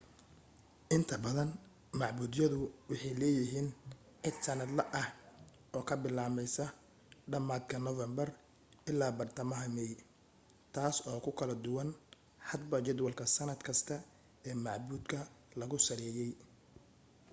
[0.95, 1.49] inta badan
[1.99, 2.59] macbudyadu
[2.89, 3.67] waxay leeyihiin
[4.27, 5.07] iid sannadle ah
[5.75, 6.63] oo ka bilaabmaysa
[7.31, 8.29] dhammaadka noofambar
[8.89, 9.91] illaa iyo badhtamaha meey
[10.75, 11.89] taas oo ku kala duwan
[12.49, 13.95] hadba jadwalka sannad kasta
[14.47, 15.19] ee macbudka
[15.59, 16.31] lagu saleeyey